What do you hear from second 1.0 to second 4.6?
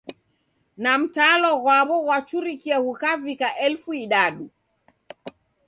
mtalo ghwaw'o ghwachurikie ghukavika elfu idadu.